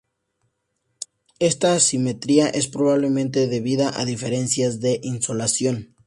[1.37, 5.95] Esta asimetría es probablemente debida a diferencias de insolación.